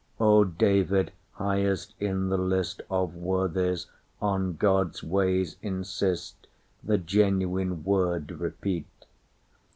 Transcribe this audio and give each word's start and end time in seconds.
O 0.19 0.43
David, 0.43 1.11
highest 1.33 1.93
in 1.99 2.29
the 2.29 2.37
listOf 2.39 3.13
worthies, 3.13 3.85
on 4.19 4.53
God's 4.55 5.03
ways 5.03 5.57
insist, 5.61 6.47
The 6.83 6.97
genuine 6.97 7.83
word 7.83 8.31
repeat! 8.31 8.87